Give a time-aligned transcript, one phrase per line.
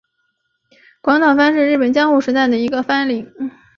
[0.99, 3.31] 广岛藩是日本江户时代的一个藩领。